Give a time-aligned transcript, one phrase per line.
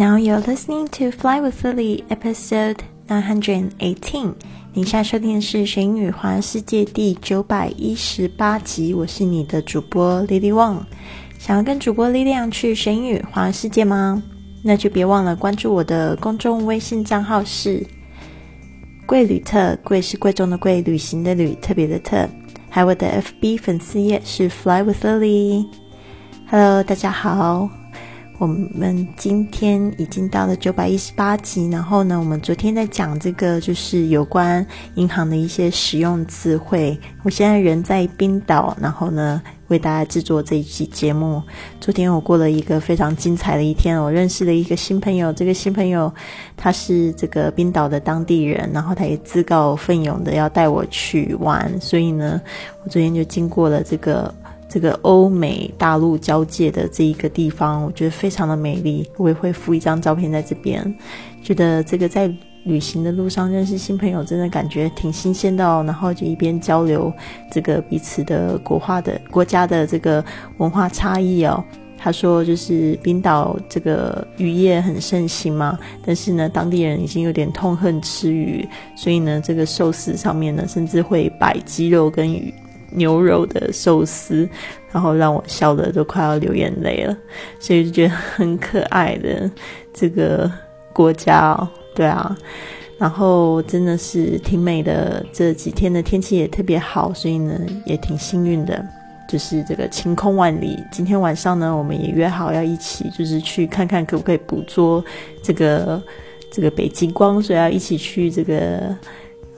[0.00, 2.78] Now you're listening to Fly with Lily, episode
[3.10, 4.32] nine hundred eighteen.
[4.72, 8.94] 你现在收听的是《学英语环世界》第九百一十八集。
[8.94, 10.78] 我是你的主播 Lily Wang。
[11.38, 14.22] 想要跟主播力量去学英语环世界吗？
[14.64, 17.86] 那就别忘了关注我的公众微信账号是
[19.04, 22.26] “贵旅特”，贵是贵重的贵，旅行的旅，特别的特。
[22.70, 25.66] 还有我的 FB 粉丝页是 Fly with Lily。
[26.48, 27.68] Hello，大家好。
[28.40, 36.98] 我们今天已经到了九百一十八集，然后呢，我们昨天在讲这个就是有关银行的一些实用智慧。
[37.22, 41.42] 我现在人在冰岛，然后呢，为大家制作这一期节目。
[41.82, 45.30] 昨天我过了一个非常精彩的一天，我认识了一个新朋友。
[45.30, 46.10] 这个新朋友
[46.56, 52.40] 他是这个冰岛的当地人，然后他也自告奋勇的要带我去玩，所以呢，
[52.84, 54.34] 我昨天就经过了这个。
[54.70, 59.04] 这个欧美大陆交界的这一个地方，我觉得非常的美丽。
[59.16, 60.94] 我也会附一张照片在这边，
[61.42, 62.32] 觉得这个在
[62.62, 65.82] 旅行的路上认识新朋友，真的感觉挺新鲜的哦。
[65.84, 67.12] 然后就一边交流
[67.50, 70.24] 这个彼此的国画的国家的这个
[70.58, 71.64] 文化差异哦。
[72.02, 82.54] 他说，就是冰岛这个渔业很盛行嘛，但是呢，当地人已经有点痛恨吃鱼，所以呢，这个寿司上面呢，甚至会摆鸡肉跟鱼。
[82.92, 84.48] 牛肉的寿司，
[84.92, 87.16] 然后让我笑的都快要流眼泪了，
[87.58, 89.50] 所以就觉得很可爱的
[89.92, 90.50] 这个
[90.92, 92.36] 国家哦，对啊，
[92.98, 98.84] 然后真的是挺美的，这几天的天气也特别好，所以呢也挺幸运的，
[99.28, 100.76] 就是这个晴空万里。
[100.90, 105.02] 今天晚上呢，我们也约好要一起，就是去看看可不可以捕捉
[105.42, 106.02] 这个
[106.50, 108.94] 这个北极光，所以要一起去这个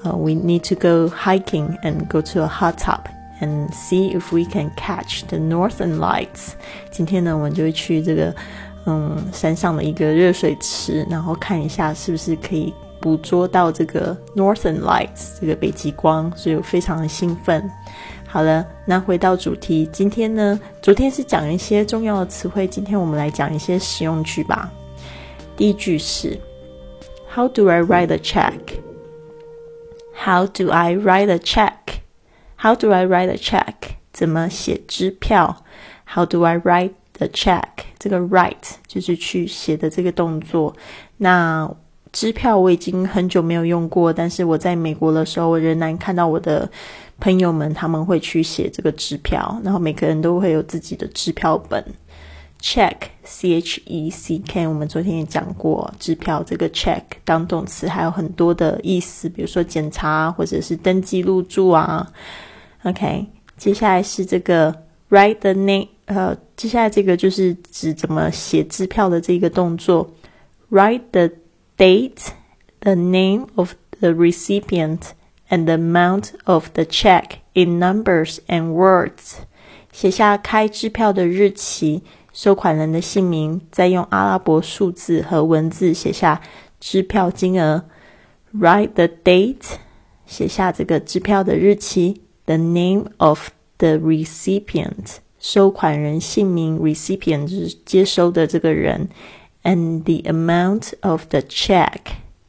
[0.02, 3.00] 呃，we need to go hiking and go to a hot tub。
[3.42, 6.52] And see if we can catch the northern lights。
[6.90, 8.34] 今天呢，我们就会去这个
[8.86, 17.70] 嗯山上的一个热水池，然后看一下是不是可以捕捉到这个 northern lights 这个北极光，所以我非常的兴奋。
[18.27, 24.72] 好了，那回到主题，今天呢，昨天是讲一些重要的词汇，今天我们来讲一些实用句吧。
[25.55, 26.38] 第一句是
[27.34, 28.52] How do I write a check?
[30.14, 32.02] How do I write a check?
[32.62, 33.74] How do I write a check？
[34.12, 35.64] 怎么写支票
[36.14, 37.64] ？How do I write the check？
[37.98, 40.77] 这个 write 就是去写的这个动作。
[41.17, 41.68] 那
[42.12, 46.70] 支票我已经很久没有用过，但是我在美国的时候，我仍然看到我的
[47.18, 51.84] 朋友们他们会去写这个支票，然后每个人都会有自己的支票本。
[52.61, 62.08] Check，C H E C K，我们昨天也讲过，支票这个 check 当动词还有很多的意思，比如说检查或者是登记入住啊。
[62.83, 63.27] OK，
[63.58, 64.73] 接下来是这个
[65.09, 70.09] write the name，呃，接下来这个就是指怎么写支票的这个动作，
[70.70, 71.30] write the
[71.77, 72.27] date,
[72.80, 74.99] the name of the recipient,
[75.49, 79.36] and the amount of the check in numbers and words。
[79.92, 86.42] 写下开支票的日期、收款人的姓名，再用阿拉伯数字和文字写下
[86.80, 87.83] 支票金额。
[88.53, 89.75] Write the date，
[90.25, 92.21] 写下这个支票的日期。
[92.47, 93.48] The name of
[93.79, 99.08] the recipient，收款人姓名，recipient 就是接收的这个人
[99.64, 101.98] ，and the amount of the check，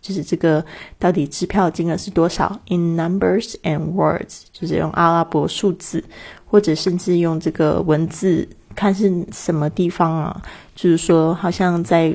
[0.02, 0.64] 就是这个
[1.00, 6.04] 到底支票金额是多少，in numbers and words，就是用阿拉伯数字，
[6.46, 10.42] 或者甚至用这个文字，看是什么地方啊，
[10.76, 12.14] 就是说好像在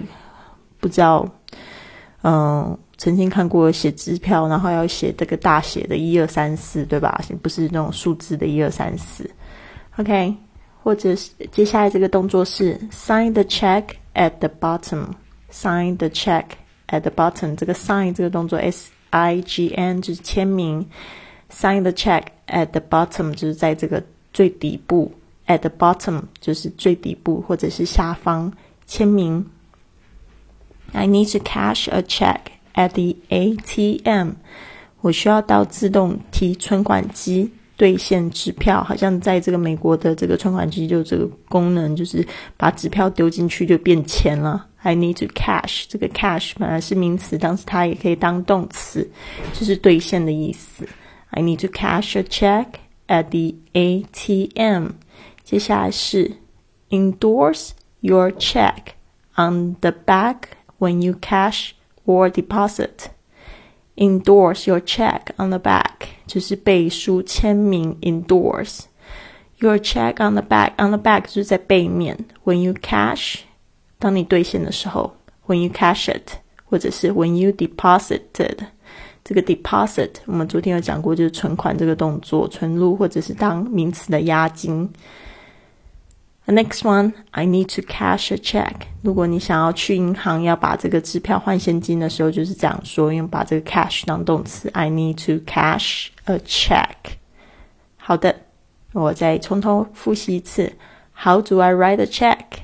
[0.79, 1.29] 不知道，
[2.23, 2.79] 嗯。
[2.99, 7.21] 曾经看过写支票，然后要写这个大写的一二三四，对吧？
[7.41, 9.31] 不是那种数字的一二三四。
[9.97, 10.35] OK，
[10.83, 16.45] 或者是接下来这个动作是 sign the check at the bottom，sign the check
[16.89, 17.55] at the bottom。
[17.55, 20.85] 这个 sign 这个动作 S I G N 就是签名
[21.53, 25.13] ，sign the check at the bottom 就是在这个最底部
[25.47, 28.53] ，at the bottom 就是最底部或者是下方
[28.87, 29.47] 签名。
[30.93, 32.41] I need to cash a check。
[32.79, 34.35] At the ATM，
[35.01, 38.85] 我需要到自动提存款机兑现支票。
[38.85, 42.25] 好像在这个美国的这个存款机就这个功能，就是
[42.57, 44.65] 把支票丢进去就变钱了。
[44.83, 49.11] I need to cash，这个 cash 本来是名词，当时它也可以当动词，
[49.53, 50.89] 就是兑现的意思。
[51.31, 52.67] I need to cash a check
[53.09, 54.91] at the ATM。
[55.43, 56.31] 接下来是
[56.91, 57.71] endorse
[58.03, 58.93] your check
[59.35, 60.43] on the back
[60.79, 61.71] when you cash。
[62.08, 63.10] or deposit.
[63.96, 68.80] Endorse your check on the back 就是背书签名 endorse
[69.60, 72.18] your check on the back on the back 就是在背面。
[72.44, 73.42] When you cash，
[74.00, 75.16] 当你兑现的时候，
[75.46, 78.58] when you cash it，或者是 when you deposited。
[79.24, 84.90] 这个 deposit 我们昨天有讲过，就是存款这个动作，存入或者是当名词的押金。
[86.48, 88.88] The next one, I need to cash a check。
[89.02, 94.70] 如果你想要去银行要把这个支票换现金的时候，就是这样说，用把这个 cash 当动词。
[94.74, 96.96] I need to cash a check。
[97.96, 98.36] 好的，
[98.92, 100.74] 我再从头复习一次。
[101.16, 102.64] How do I write a check?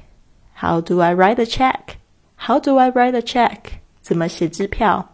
[0.58, 1.96] How do I write a check?
[2.36, 3.60] How do I write a check?
[4.02, 5.14] 怎么写支票？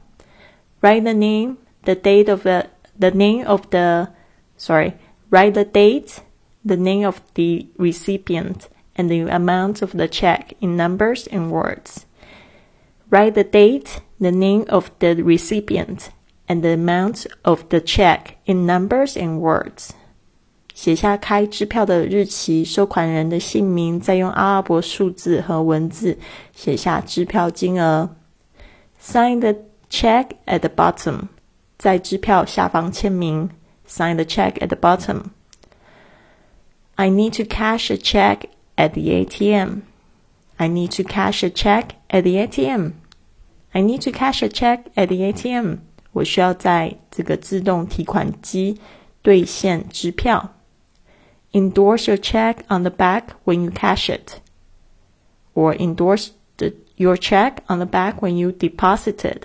[0.81, 2.68] Write the name, the date of the
[3.00, 4.07] the name of the
[4.57, 4.94] sorry.
[5.30, 6.18] Write the date
[6.63, 12.06] the name of the recipient, and the amount of the check in numbers and words.
[13.09, 16.09] Write the date, the name of the recipient,
[16.47, 19.92] and the amount of the check in numbers and words.
[20.74, 26.18] 写下开支票的日期、收款人的姓名，再用阿拉伯数字和文字
[26.53, 28.15] 写下支票金额。
[29.01, 29.56] Sign the
[29.89, 31.27] check at the bottom，
[31.77, 33.50] 在支票下方签名。
[33.88, 35.25] Sign the check at the bottom。
[37.00, 39.81] I need to cash a check at the ATM.
[40.57, 42.94] I need to cash a check at the ATM.
[43.74, 45.80] I need to cash a check at the ATM.
[46.13, 48.80] 我需要在这个自动提款机
[49.21, 50.53] 兑现支票。
[51.51, 54.39] Endorse your check on the back when you cash it,
[55.53, 59.42] or endorse the, your check on the back when you deposited.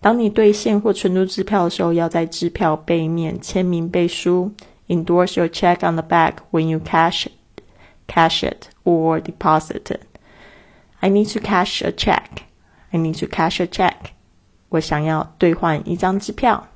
[0.00, 4.52] 当你兑现或存入支票的时候，要在支票背面签名背书。
[4.88, 7.62] endorse your check on the back when you cash it,
[8.06, 10.18] cash it or deposit it.
[11.02, 12.44] I need to cash a check.
[12.92, 14.12] I need to cash a check.
[14.70, 16.68] 我想要兑换一张支票。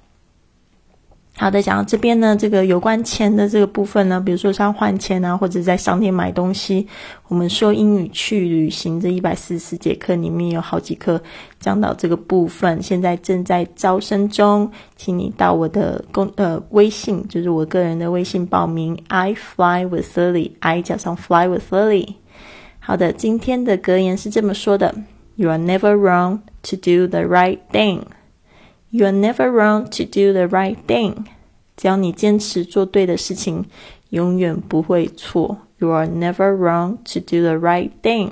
[1.40, 6.88] 好的，讲到这边呢，这个有关钱的这个部分呢，比如说像换钱啊，或者在商店买东西，
[7.28, 11.22] 我们说英语去旅行这一百四十节课里面有好几课
[11.60, 18.98] 讲到这个部分，现在正在招生中，请你到我的公呃微信，就是我个人的微信报名。
[19.08, 22.16] I fly with Lily，I 加上 fly with Lily。
[22.80, 24.96] 好的，今天的格言是这么说的
[25.36, 28.02] ：You are never wrong to do the right thing。
[28.90, 31.26] You're never wrong to do the right thing。
[31.76, 33.66] 只要你坚持做对的事情，
[34.10, 35.58] 永远不会错。
[35.80, 38.32] You are never wrong to do the right thing。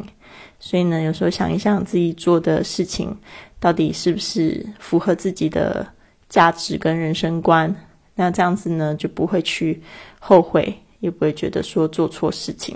[0.60, 3.16] 所以呢，有时候想一想自己做的事情，
[3.60, 5.86] 到底是不是符合自己的
[6.30, 7.75] 价值跟人生观？
[8.16, 9.81] 那这样子呢，就不会去
[10.19, 12.75] 后悔，也不会觉得说做错事情。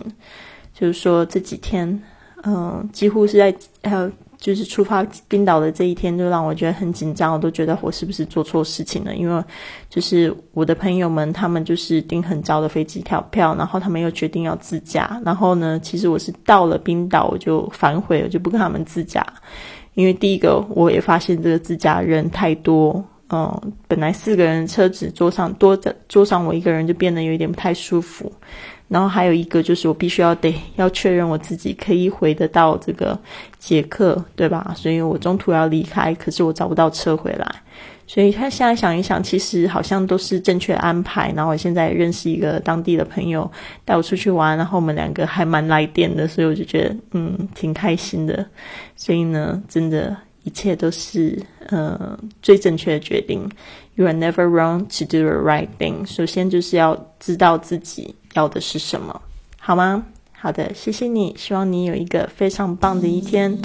[0.73, 2.03] 就是说这几天，
[2.43, 4.11] 嗯，几乎是在呃。
[4.39, 7.33] 就是出发冰岛的这一天，就让我觉得很紧张。
[7.33, 9.13] 我都觉得我是不是做错事情了？
[9.13, 9.43] 因为
[9.89, 15.21] 就是我的朋友们，他们就是订很早的飞机票票，然后他们又决定要自驾。
[15.25, 19.25] 然后呢，其实我是到了冰岛我就反悔我，就不跟他们自驾。
[19.95, 28.31] 因为第一个，我也发现这个自驾人太多，嗯，本来四个人车子坐上多的坐上我一个人就变得有一点不太舒服。
[28.87, 33.15] 然后还有一个就是，我必须要得要确认我自己可以回得到这个
[33.59, 34.73] 捷克，对吧？
[34.75, 37.47] 所以我中途要离开，可是我找不到车回来。
[38.07, 41.31] 所以他现在想一想，其实好像都是正确安排。
[41.35, 43.47] 然后我现在认识一个当地的朋友，
[43.85, 48.43] 带我出去玩，然后我们两个还蛮来电的，所以我就觉得嗯挺开心的。
[48.95, 53.49] 所以呢，真的，一切都是呃最正确的决定。
[53.95, 56.05] You are never wrong to do the right thing。
[56.05, 58.15] 首先就是要知道自己。
[58.35, 59.21] 要的是什么，
[59.59, 60.05] 好吗？
[60.31, 63.57] 好的，谢谢你，希望你有一个非常棒的一天。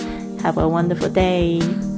[0.43, 1.94] Have a wonderful day.